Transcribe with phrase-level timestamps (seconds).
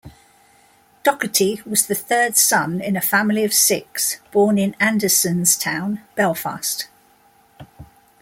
[1.03, 6.87] Doherty was the third son in a family of six born in Andersonstown, Belfast.